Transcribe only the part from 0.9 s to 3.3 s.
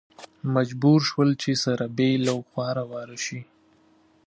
شول چې سره بېل او خواره واره